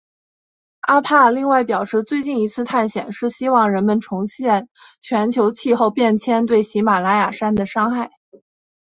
[0.79, 4.45] 阿帕另外表示最近一次探险是希望让人们重视
[4.99, 8.09] 全球气候变迁对喜玛拉雅山的伤害。